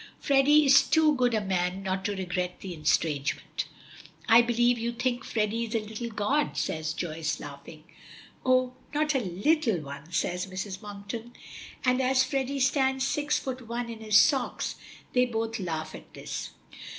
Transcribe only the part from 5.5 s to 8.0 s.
is a little god!" says Joyce laughing.